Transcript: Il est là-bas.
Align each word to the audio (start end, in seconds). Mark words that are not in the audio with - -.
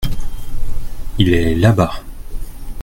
Il 1.19 1.31
est 1.31 1.53
là-bas. 1.53 2.01